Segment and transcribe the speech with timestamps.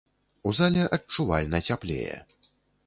[0.51, 2.17] У зале адчувальна цяплее.